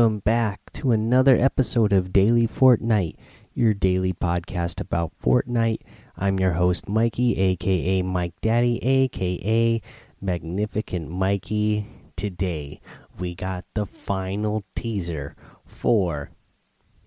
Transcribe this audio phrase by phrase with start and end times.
[0.00, 3.16] welcome back to another episode of Daily Fortnite,
[3.52, 5.82] your daily podcast about Fortnite.
[6.16, 9.82] I'm your host, Mikey, aka Mike Daddy, aka
[10.18, 11.84] Magnificent Mikey.
[12.16, 12.80] Today,
[13.18, 16.30] we got the final teaser for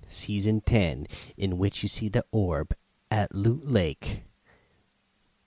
[0.05, 2.75] Season 10, in which you see the orb
[3.09, 4.22] at Loot Lake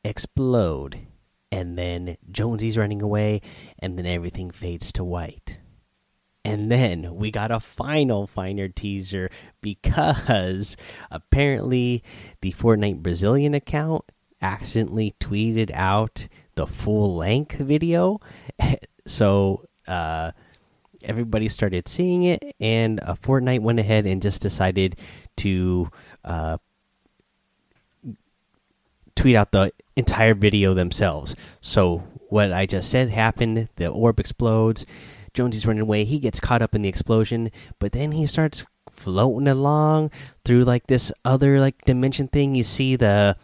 [0.02, 0.98] explode,
[1.52, 3.40] and then Jonesy's running away,
[3.78, 5.60] and then everything fades to white.
[6.46, 10.76] And then we got a final finer teaser because
[11.10, 12.04] apparently
[12.40, 14.04] the Fortnite Brazilian account
[14.40, 18.20] accidentally tweeted out the full length video.
[19.08, 20.32] So uh,
[21.04, 24.96] everybody started seeing it, and uh, Fortnite went ahead and just decided
[25.36, 25.88] to
[26.24, 26.58] uh,
[29.14, 31.36] tweet out the entire video themselves.
[31.60, 33.68] So what I just said happened.
[33.76, 34.86] The orb explodes
[35.36, 36.04] Jonesy's running away.
[36.04, 40.10] He gets caught up in the explosion, but then he starts floating along
[40.44, 42.54] through like this other like dimension thing.
[42.54, 43.36] You see the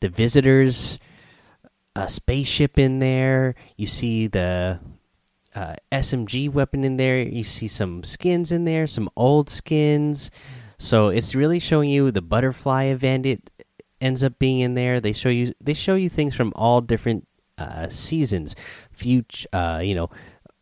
[0.00, 0.98] the visitors
[1.96, 3.54] a spaceship in there.
[3.76, 4.78] You see the
[5.54, 7.18] uh, SMG weapon in there.
[7.18, 10.30] You see some skins in there, some old skins.
[10.78, 13.26] So it's really showing you the butterfly event.
[13.26, 13.50] It
[14.00, 15.00] ends up being in there.
[15.00, 17.26] They show you they show you things from all different
[17.58, 18.54] uh, seasons.
[18.92, 20.10] Future, uh, you know,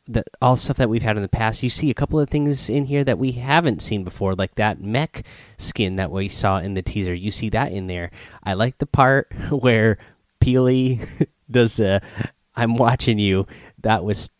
[0.09, 1.62] the all stuff that we've had in the past.
[1.62, 4.81] You see a couple of things in here that we haven't seen before, like that
[4.81, 5.25] mech
[5.59, 7.14] skin that we saw in the teaser.
[7.14, 8.11] You see that in there.
[8.42, 9.98] I like the part where
[10.41, 13.47] Peely does I'm watching you.
[13.83, 14.31] That was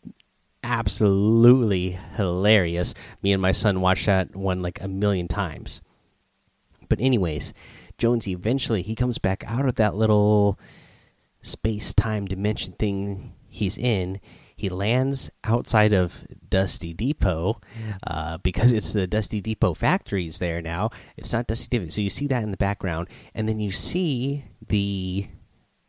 [0.63, 2.93] absolutely hilarious.
[3.21, 5.81] Me and my son watched that one like a million times.
[6.89, 7.53] But anyways,
[7.97, 10.59] Jonesy eventually he comes back out of that little
[11.41, 14.19] space time dimension thing he's in
[14.59, 17.61] he lands outside of Dusty Depot
[18.05, 20.89] uh, because it's the Dusty Depot factories there now.
[21.15, 21.89] It's not Dusty Depot.
[21.89, 23.07] So you see that in the background.
[23.33, 25.27] And then you see the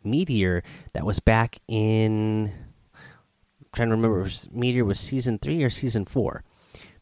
[0.05, 2.53] meteor that was back in.
[2.95, 6.45] I'm trying to remember, meteor was season three or season four.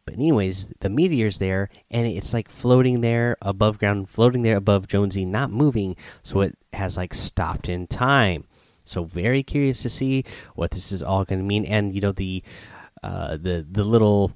[0.06, 4.88] But anyways, the meteor's there, and it's like floating there above ground, floating there above
[4.88, 5.96] Jonesy, not moving.
[6.22, 8.46] So it has like stopped in time.
[8.88, 12.12] So very curious to see what this is all going to mean, and you know
[12.12, 12.42] the
[13.02, 14.32] uh, the the little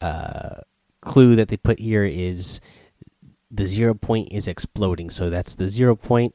[0.00, 0.60] uh,
[1.00, 2.60] clue that they put here is
[3.50, 5.10] the zero point is exploding.
[5.10, 6.34] So that's the zero point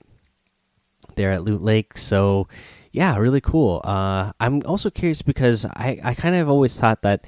[1.15, 1.97] there at Loot Lake.
[1.97, 2.47] So
[2.91, 3.81] yeah, really cool.
[3.83, 7.25] Uh, I'm also curious because I I kind of always thought that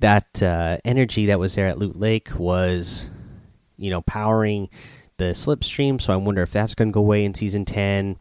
[0.00, 3.10] that uh, energy that was there at Loot Lake was
[3.76, 4.68] you know powering
[5.18, 8.18] the slipstream, so I wonder if that's going to go away in season 10.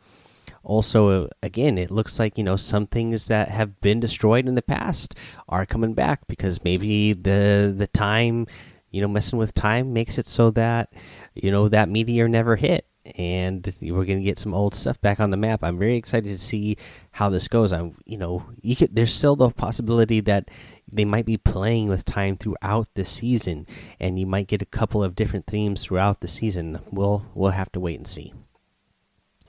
[0.64, 4.62] Also, again, it looks like you know some things that have been destroyed in the
[4.62, 5.16] past
[5.48, 8.48] are coming back because maybe the the time,
[8.90, 10.92] you know, messing with time makes it so that
[11.36, 12.88] you know that meteor never hit,
[13.18, 15.64] and we're going to get some old stuff back on the map.
[15.64, 16.78] I'm very excited to see
[17.12, 17.72] how this goes.
[17.72, 20.50] I'm, you know, you could, there's still the possibility that
[20.92, 23.68] they might be playing with time throughout the season,
[24.00, 26.80] and you might get a couple of different themes throughout the season.
[26.92, 28.34] We'll we'll have to wait and see.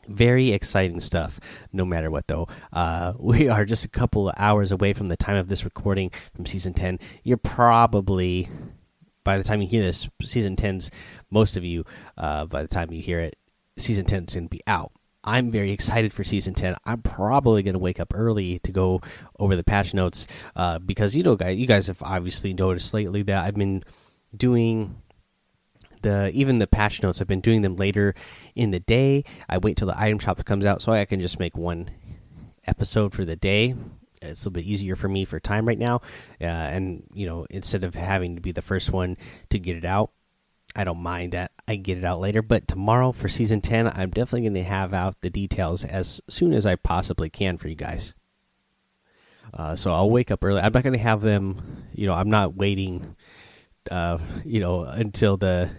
[0.08, 1.40] Very exciting stuff.
[1.72, 5.16] No matter what, though, uh, we are just a couple of hours away from the
[5.16, 6.98] time of this recording from season ten.
[7.22, 8.48] You're probably
[9.24, 10.88] by the time you hear this, season 10's
[11.32, 11.84] most of you,
[12.16, 13.36] uh, by the time you hear it,
[13.76, 14.92] season 10 is going to be out.
[15.24, 16.76] I'm very excited for season 10.
[16.84, 19.00] I'm probably going to wake up early to go
[19.40, 23.22] over the patch notes uh, because you know, guys, you guys have obviously noticed lately
[23.22, 23.82] that I've been
[24.36, 25.02] doing
[26.02, 27.20] the even the patch notes.
[27.20, 28.14] I've been doing them later
[28.54, 29.24] in the day.
[29.48, 31.90] I wait till the item shop comes out so I can just make one
[32.64, 33.74] episode for the day.
[34.22, 35.96] It's a little bit easier for me for time right now,
[36.40, 39.16] uh, and you know, instead of having to be the first one
[39.50, 40.10] to get it out,
[40.74, 42.42] I don't mind that I get it out later.
[42.42, 46.52] But tomorrow for season 10, I'm definitely going to have out the details as soon
[46.52, 48.14] as I possibly can for you guys.
[49.52, 50.60] Uh, so I'll wake up early.
[50.60, 53.16] I'm not going to have them, you know, I'm not waiting,
[53.90, 55.70] uh, you know, until the,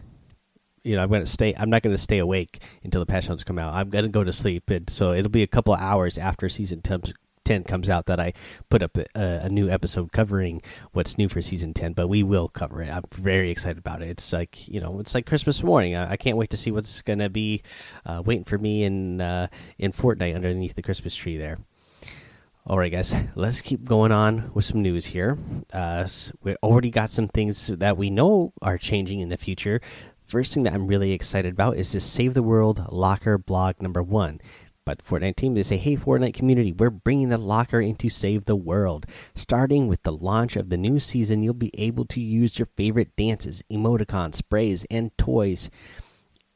[0.84, 3.30] you know, I'm going to stay, I'm not going to stay awake until the patch
[3.30, 3.74] notes come out.
[3.74, 4.70] I'm going to go to sleep.
[4.70, 7.04] And so it'll be a couple hours after season 10,
[7.48, 8.34] 10 comes out that I
[8.70, 10.62] put up a, a, new episode covering
[10.92, 12.90] what's new for season 10, but we will cover it.
[12.90, 14.10] I'm very excited about it.
[14.10, 15.96] It's like, you know, it's like Christmas morning.
[15.96, 17.62] I, I can't wait to see what's going to be
[18.06, 19.48] uh, waiting for me in, uh,
[19.78, 21.58] in Fortnite underneath the Christmas tree there.
[22.66, 25.38] All right, guys, let's keep going on with some news here.
[25.72, 26.06] Uh,
[26.44, 29.80] we already got some things that we know are changing in the future.
[30.26, 34.04] First thing that I'm really excited about is this Save the World Locker blog number
[34.04, 34.42] one
[34.88, 35.54] by the Fortnite team.
[35.54, 39.06] They say, Hey, Fortnite community, we're bringing the locker in to save the world.
[39.36, 43.16] Starting with the launch of the new season, you'll be able to use your favorite
[43.16, 45.70] dances, emoticons, sprays, and toys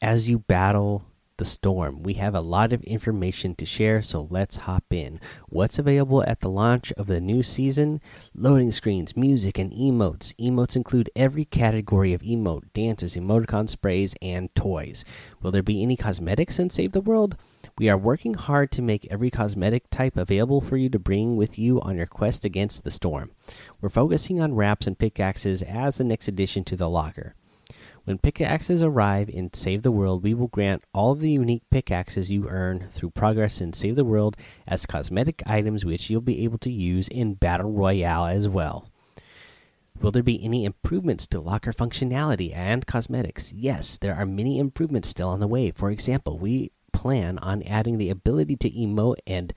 [0.01, 1.03] as you battle
[1.41, 2.03] the storm.
[2.03, 5.19] We have a lot of information to share, so let's hop in.
[5.49, 7.99] What's available at the launch of the new season?
[8.35, 10.35] Loading screens, music, and emotes.
[10.35, 15.03] Emotes include every category of emote dances, emoticon sprays, and toys.
[15.41, 17.35] Will there be any cosmetics in Save the World?
[17.79, 21.57] We are working hard to make every cosmetic type available for you to bring with
[21.57, 23.31] you on your quest against the storm.
[23.81, 27.33] We're focusing on wraps and pickaxes as the next addition to the locker.
[28.03, 32.49] When pickaxes arrive in Save the World, we will grant all the unique pickaxes you
[32.49, 34.35] earn through progress in Save the World
[34.67, 38.89] as cosmetic items, which you'll be able to use in Battle Royale as well.
[40.01, 43.53] Will there be any improvements to locker functionality and cosmetics?
[43.53, 45.69] Yes, there are many improvements still on the way.
[45.69, 49.53] For example, we plan on adding the ability to emote and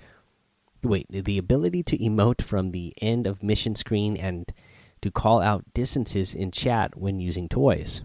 [0.82, 4.52] wait, the ability to emote from the end of mission screen and
[5.00, 8.02] to call out distances in chat when using toys.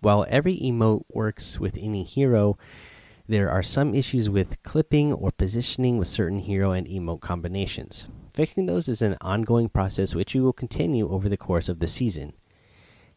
[0.00, 2.56] While every emote works with any hero,
[3.28, 8.08] there are some issues with clipping or positioning with certain hero and emote combinations.
[8.32, 11.86] Fixing those is an ongoing process which we will continue over the course of the
[11.86, 12.32] season.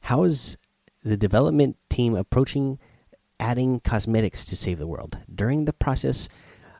[0.01, 0.57] How is
[1.03, 2.79] the development team approaching
[3.39, 5.19] adding cosmetics to save the world?
[5.33, 6.27] During the process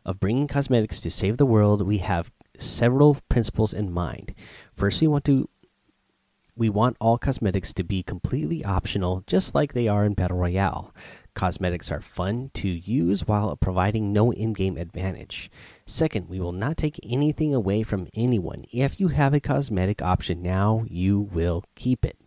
[0.05, 4.35] of bringing cosmetics to save the world, we have several principles in mind.
[4.75, 5.49] First, we want to
[6.55, 10.93] we want all cosmetics to be completely optional, just like they are in Battle Royale.
[11.33, 15.49] Cosmetics are fun to use while providing no in game advantage.
[15.87, 18.65] Second, we will not take anything away from anyone.
[18.71, 22.17] If you have a cosmetic option now, you will keep it.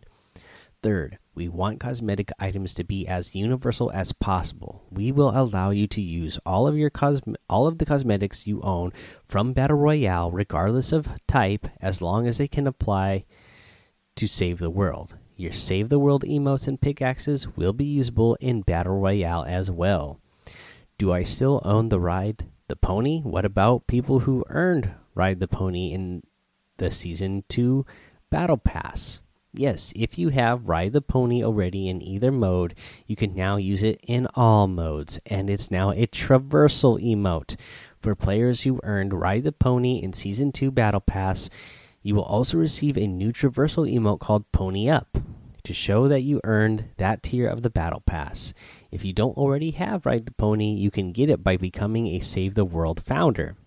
[0.83, 4.83] Third, we want cosmetic items to be as universal as possible.
[4.91, 8.61] We will allow you to use all of your cosme all of the cosmetics you
[8.61, 8.91] own
[9.27, 13.25] from Battle Royale regardless of type as long as they can apply
[14.17, 15.15] to save the world.
[15.35, 20.19] Your save the world emotes and pickaxes will be usable in Battle Royale as well.
[20.97, 23.21] Do I still own the ride the pony?
[23.21, 26.23] What about people who earned ride the pony in
[26.77, 27.85] the season 2
[28.29, 29.21] battle pass?
[29.53, 32.75] Yes, if you have Ride the Pony already in either mode,
[33.07, 37.55] you can now use it in all modes, and it's now a traversal emote.
[37.99, 41.49] For players who earned Ride the Pony in Season 2 Battle Pass,
[42.07, 45.17] you will also receive a new traversal emote called Pony Up
[45.63, 48.53] to show that you earned that tier of the Battle Pass.
[48.91, 52.21] If you don't already have Ride the Pony, you can get it by becoming a
[52.21, 53.57] Save the World founder.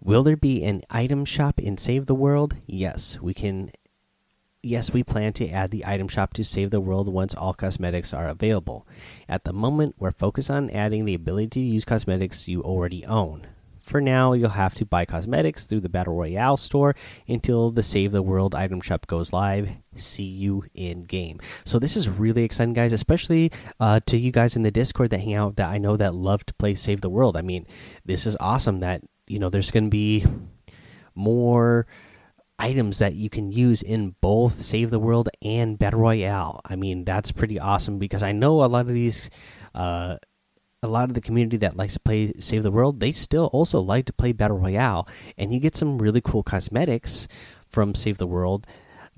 [0.00, 2.54] Will there be an item shop in Save the World?
[2.64, 3.72] Yes, we can.
[4.62, 8.14] Yes, we plan to add the item shop to Save the World once all cosmetics
[8.14, 8.86] are available.
[9.28, 13.48] At the moment, we're focused on adding the ability to use cosmetics you already own.
[13.88, 16.94] For now, you'll have to buy cosmetics through the Battle Royale store
[17.26, 19.70] until the Save the World item shop goes live.
[19.96, 21.40] See you in game.
[21.64, 23.50] So this is really exciting, guys, especially
[23.80, 26.44] uh, to you guys in the Discord that hang out that I know that love
[26.44, 27.34] to play Save the World.
[27.34, 27.66] I mean,
[28.04, 30.22] this is awesome that you know there's going to be
[31.14, 31.86] more
[32.58, 36.60] items that you can use in both Save the World and Battle Royale.
[36.66, 39.30] I mean, that's pretty awesome because I know a lot of these
[39.74, 40.18] uh,
[40.82, 43.80] a lot of the community that likes to play Save the World, they still also
[43.80, 47.26] like to play Battle Royale, and you get some really cool cosmetics
[47.68, 48.66] from Save the World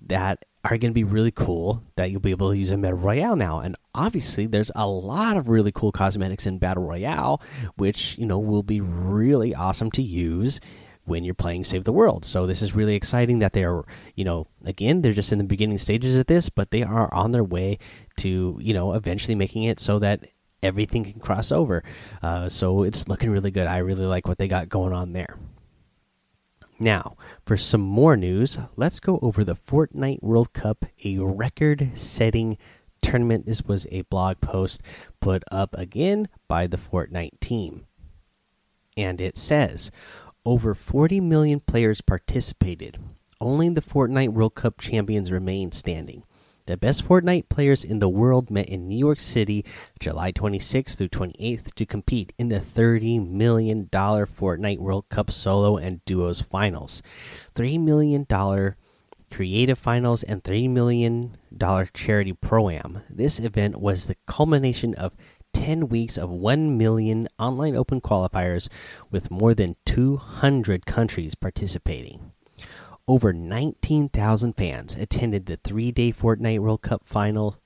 [0.06, 2.98] that are going to be really cool that you'll be able to use in Battle
[2.98, 3.60] Royale now.
[3.60, 7.42] And obviously, there's a lot of really cool cosmetics in Battle Royale,
[7.76, 10.60] which you know will be really awesome to use
[11.04, 12.24] when you're playing Save the World.
[12.24, 13.82] So this is really exciting that they're,
[14.14, 17.32] you know, again, they're just in the beginning stages of this, but they are on
[17.32, 17.78] their way
[18.18, 20.26] to, you know, eventually making it so that
[20.62, 21.82] everything can cross over.
[22.22, 23.66] Uh, so it's looking really good.
[23.66, 25.36] I really like what they got going on there.
[26.78, 32.56] Now, for some more news, let's go over the Fortnite World Cup, a record setting
[33.02, 33.44] tournament.
[33.44, 34.82] This was a blog post
[35.20, 37.86] put up again by the Fortnite team.
[38.96, 39.90] And it says
[40.46, 42.98] over 40 million players participated.
[43.42, 46.24] Only the Fortnite World Cup champions remain standing.
[46.70, 49.64] The best Fortnite players in the world met in New York City
[49.98, 56.00] July 26th through 28th to compete in the $30 million Fortnite World Cup solo and
[56.04, 57.02] duos finals,
[57.56, 58.24] $3 million
[59.32, 61.36] creative finals, and $3 million
[61.92, 63.02] charity pro am.
[63.10, 65.16] This event was the culmination of
[65.52, 68.68] 10 weeks of 1 million online open qualifiers
[69.10, 72.30] with more than 200 countries participating.
[73.10, 77.56] Over 19,000 fans attended the three day Fortnite World Cup final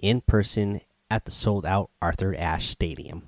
[0.00, 3.22] in person at the sold out Arthur Ashe Stadium.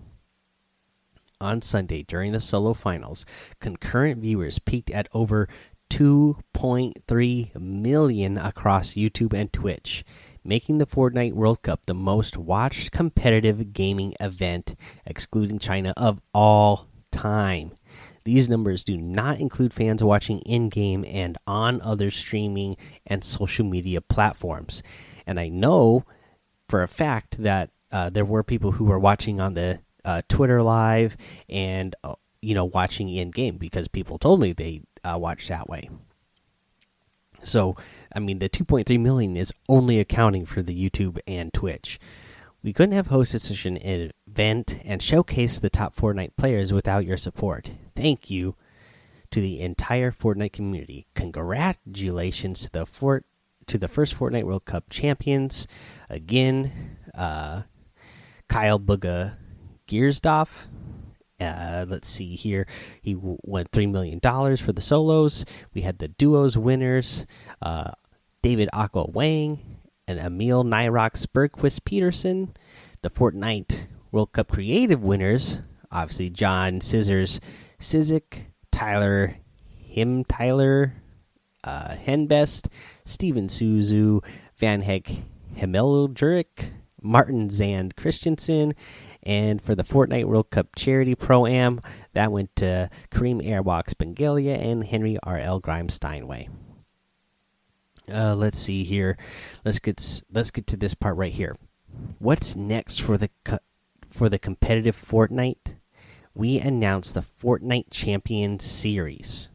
[1.40, 3.24] on Sunday during the solo finals,
[3.60, 5.48] concurrent viewers peaked at over
[5.90, 10.04] 2.3 million across YouTube and Twitch,
[10.42, 14.74] making the Fortnite World Cup the most watched competitive gaming event,
[15.06, 17.70] excluding China, of all time.
[18.24, 23.64] These numbers do not include fans watching in game and on other streaming and social
[23.64, 24.82] media platforms.
[25.26, 26.04] And I know
[26.68, 30.62] for a fact that uh, there were people who were watching on the uh, Twitter
[30.62, 31.16] live
[31.48, 35.68] and uh, you know watching in game because people told me they uh, watched that
[35.68, 35.90] way.
[37.42, 37.76] So,
[38.14, 41.98] I mean, the 2.3 million is only accounting for the YouTube and Twitch.
[42.62, 43.78] We couldn't have hosted such an
[44.30, 47.72] event and showcase the top Fortnite players without your support.
[47.94, 48.54] Thank you
[49.30, 51.06] to the entire Fortnite community.
[51.14, 53.25] Congratulations to the fort
[53.66, 55.68] to the first Fortnite World Cup champions.
[56.08, 57.62] Again, uh,
[58.49, 59.37] Kyle Bugha
[59.87, 60.66] Giersdorf.
[61.40, 62.66] Uh, let's see here.
[63.00, 65.44] He won three million dollars for the solos.
[65.75, 67.26] We had the duos winners,
[67.62, 67.92] uh,
[68.42, 72.54] David Aqua Wang and Emil Nyhrox Bergquist Pedersen.
[73.02, 77.40] The Fortnite World Cup creative winners, obviously John Scissors
[77.78, 79.36] Sizik, Tyler
[79.78, 80.94] Him Tyler
[81.64, 82.68] uh, Henbest,
[83.04, 84.24] Steven Suzu,
[84.56, 85.10] Van Heck
[85.56, 86.70] Himmeljuric,
[87.02, 88.74] Martin Zand Christensen,
[89.22, 91.80] and for the Fortnite World Cup Charity Pro Am,
[92.12, 95.60] that went to Kareem Airwaks Bengalia and Henry R.L.
[95.60, 96.48] Grimes Steinway.
[98.12, 99.16] Uh, let's see here.
[99.64, 101.54] Let's get let's get to this part right here.
[102.18, 103.30] What's next for the
[104.20, 105.76] for the competitive Fortnite?
[106.34, 109.48] We announced the Fortnite Champion Series.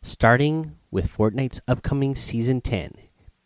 [0.00, 2.94] Starting with Fortnite's upcoming Season 10,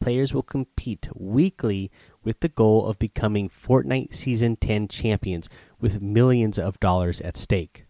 [0.00, 1.90] players will compete weekly
[2.22, 5.48] with the goal of becoming Fortnite Season 10 champions
[5.80, 7.84] with millions of dollars at stake.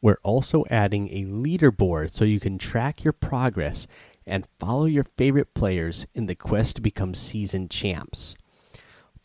[0.00, 3.88] We're also adding a leaderboard so you can track your progress
[4.24, 8.36] and follow your favorite players in the quest to become season champs.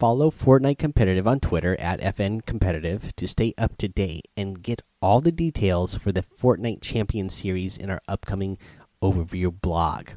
[0.01, 4.81] Follow Fortnite Competitive on Twitter at FN Competitive to stay up to date and get
[4.99, 8.57] all the details for the Fortnite Champion Series in our upcoming
[9.03, 10.09] overview blog.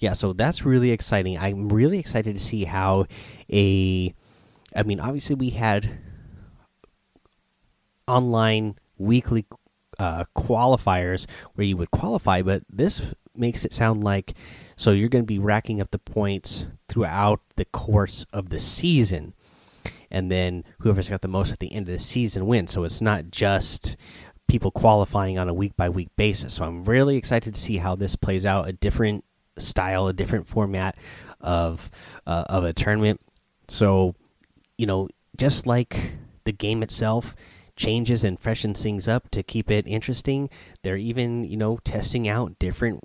[0.00, 1.38] Yeah, so that's really exciting.
[1.38, 3.06] I'm really excited to see how
[3.48, 4.12] a.
[4.74, 6.00] I mean, obviously, we had
[8.08, 9.46] online weekly
[10.00, 14.34] uh, qualifiers where you would qualify, but this makes it sound like
[14.76, 19.34] so you're going to be racking up the points throughout the course of the season,
[20.10, 22.72] and then whoever's got the most at the end of the season wins.
[22.72, 23.96] So it's not just
[24.48, 26.54] people qualifying on a week by week basis.
[26.54, 28.68] So I'm really excited to see how this plays out.
[28.68, 29.24] A different
[29.58, 30.96] style, a different format
[31.40, 31.90] of
[32.26, 33.20] uh, of a tournament.
[33.68, 34.14] So
[34.76, 37.36] you know, just like the game itself
[37.76, 40.50] changes and freshens things up to keep it interesting.
[40.82, 43.00] They're even, you know, testing out different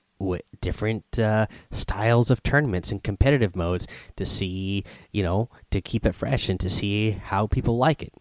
[0.61, 6.15] different uh, styles of tournaments and competitive modes to see, you know, to keep it
[6.15, 8.13] fresh and to see how people like it.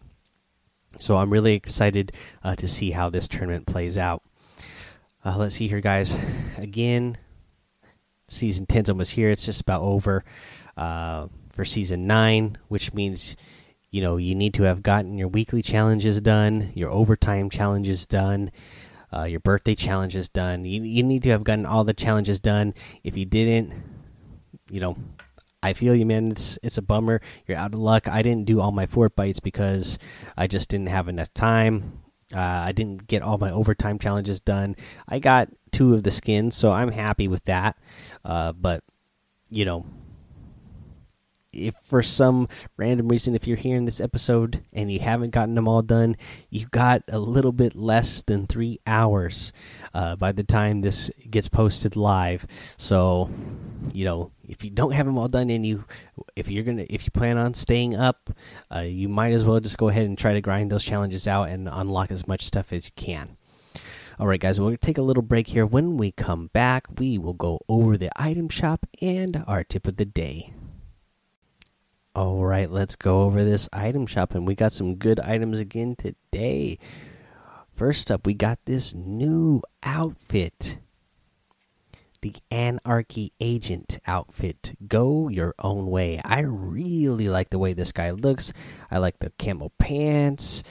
[0.99, 2.11] So I'm really excited
[2.43, 4.23] uh, to see how this tournament plays out.
[5.23, 6.17] Uh, let's see here, guys.
[6.57, 7.17] Again,
[8.27, 9.29] season 10's almost here.
[9.29, 10.23] It's just about over
[10.75, 13.35] uh, for season 9, which means
[13.89, 18.51] you know you need to have gotten your weekly challenges done your overtime challenges done
[19.13, 20.65] uh, your birthday challenges done.
[20.65, 22.73] You, you need to have gotten all the challenges done.
[23.03, 23.73] If you didn't
[24.69, 24.97] you know
[25.63, 26.31] i feel you man.
[26.31, 27.21] It's it's a bummer.
[27.47, 28.07] You're out of luck.
[28.07, 29.97] I didn't do all my Fortbytes because
[30.37, 32.03] i just didn't have enough time.
[32.33, 34.75] Uh, i didn't get all my overtime challenges done.
[35.07, 37.77] I got two of the skins so i'm happy with that.
[38.23, 38.83] Uh, but
[39.49, 39.85] you know
[41.57, 42.47] if for some
[42.77, 46.15] random reason if you're hearing this episode and you haven't gotten them all done
[46.49, 49.51] you got a little bit less than three hours
[49.93, 52.45] uh, by the time this gets posted live
[52.77, 53.29] so
[53.93, 55.83] you know if you don't have them all done and you
[56.35, 58.29] if you're gonna if you plan on staying up
[58.73, 61.49] uh, you might as well just go ahead and try to grind those challenges out
[61.49, 63.37] and unlock as much stuff as you can
[64.19, 65.63] all right, guys, we're going to take a little break here.
[65.63, 69.97] When we come back, we will go over the item shop and our tip of
[69.97, 70.53] the day.
[72.17, 75.95] All right, let's go over this item shop, and we got some good items again
[75.95, 76.79] today.
[77.75, 80.79] First up, we got this new outfit
[82.21, 84.75] the Anarchy Agent outfit.
[84.87, 86.19] Go your own way.
[86.25, 88.51] I really like the way this guy looks.
[88.89, 90.63] I like the camel pants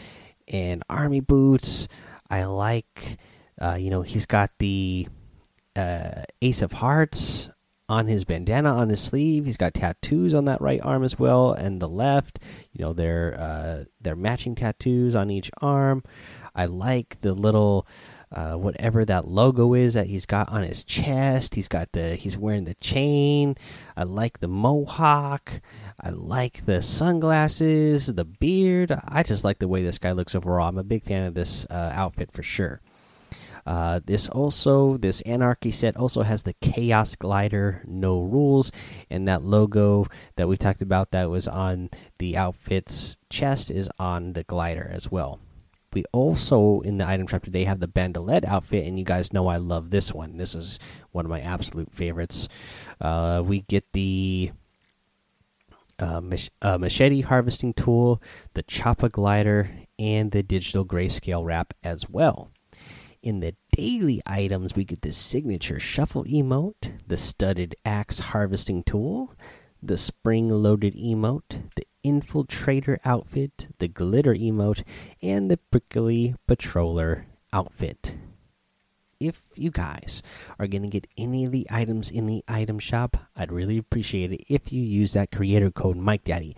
[0.49, 1.87] and army boots.
[2.29, 3.19] I like,
[3.61, 5.07] uh, you know, he's got the
[5.77, 7.51] uh, Ace of Hearts
[7.89, 9.45] on his bandana on his sleeve.
[9.47, 12.39] He's got tattoos on that right arm as well, and the left.
[12.73, 16.03] You know, they're uh, they're matching tattoos on each arm.
[16.55, 17.87] I like the little
[18.33, 21.55] uh, whatever that logo is that he's got on his chest.
[21.55, 23.57] He's got the he's wearing the chain.
[23.97, 25.61] I like the mohawk.
[26.01, 28.99] I like the sunglasses, the beard.
[29.07, 30.69] I just like the way this guy looks overall.
[30.69, 32.81] I'm a big fan of this uh, outfit for sure.
[33.67, 38.71] Uh, this also, this Anarchy set also has the Chaos Glider, no rules,
[39.11, 40.07] and that logo
[40.37, 45.11] that we talked about that was on the outfit's chest is on the glider as
[45.11, 45.41] well.
[45.93, 49.49] We also in the item shop today have the Bandolette outfit, and you guys know
[49.49, 50.37] I love this one.
[50.37, 50.79] This is
[51.11, 52.49] one of my absolute favorites.
[53.01, 54.53] Uh, we get the
[55.99, 58.23] uh, mach uh, machete harvesting tool,
[58.55, 62.51] the Choppa glider, and the digital grayscale wrap as well.
[63.27, 69.35] In the daily items, we get the signature shuffle emote, the studded axe harvesting tool,
[69.83, 74.85] the spring loaded emote, the infiltrator outfit, the glitter emote,
[75.21, 78.17] and the prickly patroller outfit.
[79.19, 80.23] If you guys
[80.61, 84.31] are going to get any of the items in the item shop, I'd really appreciate
[84.31, 86.55] it if you use that creator code Mike Daddy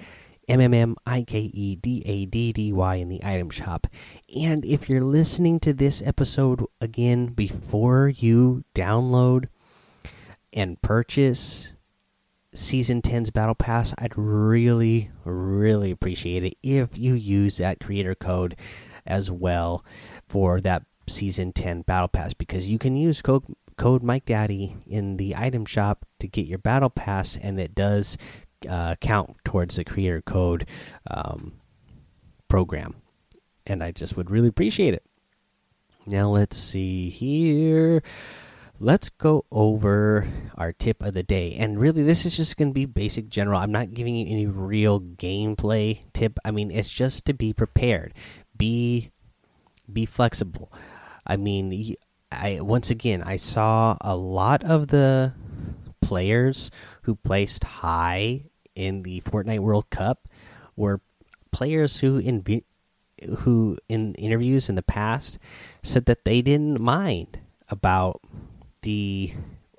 [0.48, 3.86] M M M I K E D A D D Y in the item shop.
[4.34, 9.48] And if you're listening to this episode again before you download
[10.52, 11.74] and purchase
[12.54, 18.56] Season 10's Battle Pass, I'd really, really appreciate it if you use that creator code
[19.06, 19.84] as well
[20.28, 23.44] for that Season 10 Battle Pass because you can use code
[23.76, 28.18] code Mike Daddy in the item shop to get your battle pass, and it does
[28.68, 30.66] uh, count towards the creator code
[31.10, 31.54] um,
[32.48, 32.96] program.
[33.66, 35.04] And I just would really appreciate it.
[36.06, 38.02] Now, let's see here.
[38.80, 41.56] Let's go over our tip of the day.
[41.58, 43.60] And really, this is just going to be basic general.
[43.60, 46.38] I'm not giving you any real gameplay tip.
[46.44, 48.14] I mean, it's just to be prepared.
[48.56, 49.10] Be
[49.92, 50.72] be flexible.
[51.26, 51.96] I mean,
[52.30, 55.34] I once again, I saw a lot of the
[56.00, 56.70] players
[57.02, 58.44] who placed high
[58.78, 60.28] in the Fortnite World Cup
[60.76, 61.00] were
[61.50, 62.44] players who in
[63.40, 65.38] who in interviews in the past
[65.82, 68.20] said that they didn't mind about
[68.82, 69.32] the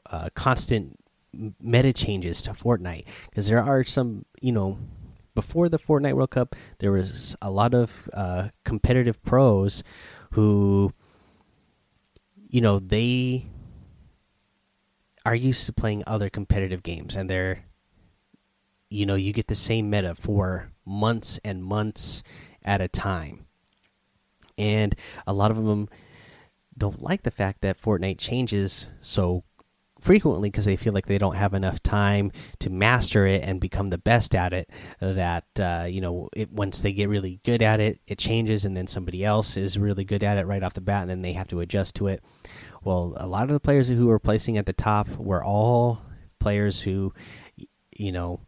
[0.07, 0.99] uh, constant
[1.61, 3.05] meta changes to Fortnite.
[3.29, 4.77] Because there are some you know
[5.33, 9.81] before the Fortnite World Cup there was a lot of uh, competitive pros
[10.31, 10.91] who
[12.49, 13.45] you know they
[15.25, 17.63] are used to playing other competitive games and they're
[18.89, 22.23] you know you get the same meta for months and months
[22.63, 23.45] at a time.
[24.57, 24.93] And
[25.25, 25.87] a lot of them
[26.77, 29.43] don't like the fact that Fortnite changes so
[29.99, 33.87] frequently because they feel like they don't have enough time to master it and become
[33.87, 34.69] the best at it
[35.01, 38.77] that uh, you know it, once they get really good at it it changes and
[38.77, 41.33] then somebody else is really good at it right off the bat and then they
[41.33, 42.23] have to adjust to it.
[42.83, 46.01] Well a lot of the players who were placing at the top were all
[46.39, 47.13] players who
[47.91, 48.39] you know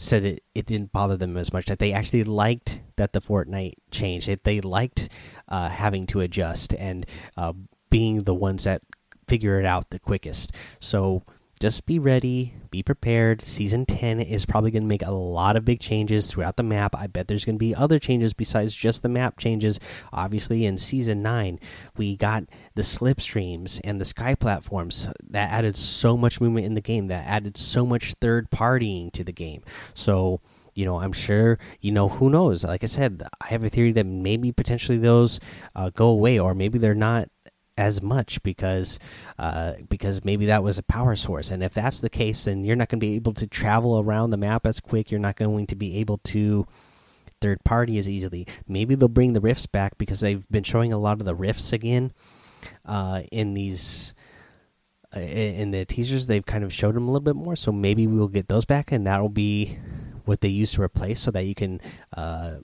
[0.00, 3.74] said it, it didn't bother them as much that they actually liked that the Fortnite
[3.90, 5.08] changed it they liked
[5.48, 7.52] uh, having to adjust and uh,
[7.90, 8.82] being the ones that
[9.28, 10.52] figure it out the quickest.
[10.80, 11.22] So
[11.60, 13.42] just be ready, be prepared.
[13.42, 16.96] Season 10 is probably going to make a lot of big changes throughout the map.
[16.96, 19.78] I bet there's going to be other changes besides just the map changes.
[20.10, 21.60] Obviously, in Season 9,
[21.98, 22.44] we got
[22.76, 27.26] the slipstreams and the sky platforms that added so much movement in the game, that
[27.26, 29.62] added so much third partying to the game.
[29.92, 30.40] So,
[30.74, 32.64] you know, I'm sure, you know, who knows?
[32.64, 35.40] Like I said, I have a theory that maybe potentially those
[35.76, 37.28] uh, go away, or maybe they're not
[37.80, 38.98] as much because
[39.38, 41.50] uh, because maybe that was a power source.
[41.50, 44.30] And if that's the case then you're not going to be able to travel around
[44.30, 45.10] the map as quick.
[45.10, 46.66] You're not going to be able to
[47.40, 48.46] third party as easily.
[48.68, 51.72] Maybe they'll bring the rifts back because they've been showing a lot of the rifts
[51.72, 52.12] again
[52.84, 54.14] uh, in these
[55.16, 56.26] uh, in the teasers.
[56.26, 57.56] They've kind of showed them a little bit more.
[57.56, 59.78] So maybe we'll get those back and that'll be
[60.26, 61.80] what they use to replace so that you can
[62.14, 62.56] uh,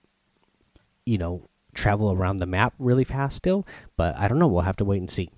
[1.07, 4.49] you know travel around the map really fast still, but I don't know.
[4.49, 5.31] We'll have to wait and see.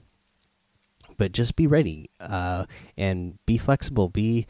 [1.17, 4.09] But just be ready uh, and be flexible.
[4.09, 4.47] Be,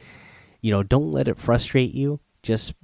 [0.60, 2.20] you know, don't let it frustrate you.
[2.42, 2.74] Just,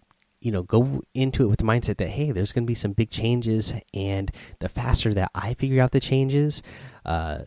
[0.41, 2.93] you know, go into it with the mindset that hey, there's going to be some
[2.93, 6.63] big changes, and the faster that I figure out the changes,
[7.05, 7.41] uh,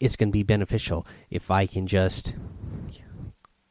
[0.00, 2.34] it's going to be beneficial if I can just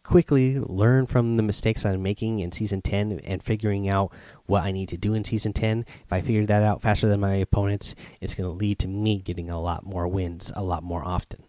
[0.05, 4.11] quickly learn from the mistakes I'm making in season 10 and figuring out
[4.45, 5.85] what I need to do in season 10.
[6.05, 9.19] If I figure that out faster than my opponents, it's going to lead to me
[9.19, 11.43] getting a lot more wins a lot more often.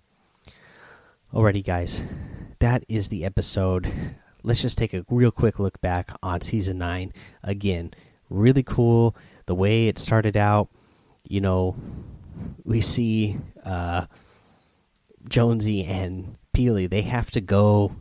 [1.33, 2.03] Alrighty, guys,
[2.61, 3.93] that is the episode.
[4.43, 7.13] Let's just take a real quick look back on season nine.
[7.43, 7.93] Again,
[8.31, 9.15] really cool
[9.45, 10.69] the way it started out.
[11.29, 11.77] You know,
[12.65, 14.07] we see uh,
[15.29, 16.89] Jonesy and Peely.
[16.89, 17.93] They have to go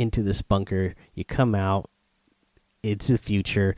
[0.00, 0.94] into this bunker.
[1.14, 1.90] You come out.
[2.82, 3.76] It's the future.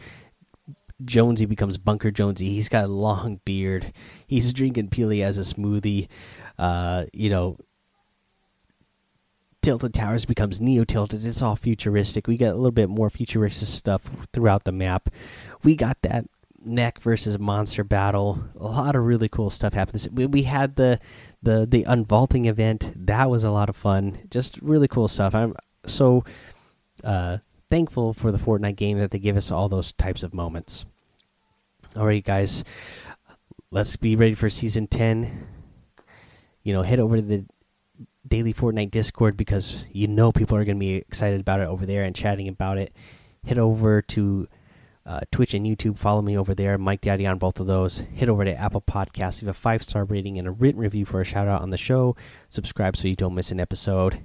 [1.05, 2.51] Jonesy becomes Bunker Jonesy.
[2.51, 3.93] He's got a long beard.
[4.27, 6.09] He's drinking Peely as a smoothie.
[6.59, 7.59] Uh, you know,
[9.63, 11.25] Tilted Towers becomes Neo Tilted.
[11.25, 12.27] It's all futuristic.
[12.27, 15.09] We get a little bit more futuristic stuff throughout the map.
[15.65, 16.27] We got that
[16.65, 18.43] mech versus monster battle.
[18.59, 20.09] A lot of really cool stuff happens.
[20.09, 20.99] We, we had the
[21.43, 22.93] the the unvaulting event.
[22.95, 24.19] That was a lot of fun.
[24.31, 25.35] Just really cool stuff.
[25.35, 25.55] I'm
[25.87, 26.25] so
[27.05, 27.39] uh,
[27.71, 30.85] thankful for the Fortnite game that they give us all those types of moments.
[31.97, 32.65] Alright, guys,
[33.71, 35.47] let's be ready for season ten.
[36.63, 37.45] You know, head over to the
[38.27, 41.85] daily Fortnite Discord because you know people are going to be excited about it over
[41.85, 42.95] there and chatting about it.
[43.45, 44.49] Head over to
[45.05, 45.99] uh, Twitch and YouTube.
[45.99, 48.05] Follow me over there, Mike Daddy on both of those.
[48.17, 51.21] Head over to Apple Podcasts, leave a five star rating and a written review for
[51.21, 52.17] a shout out on the show.
[52.49, 54.25] Subscribe so you don't miss an episode.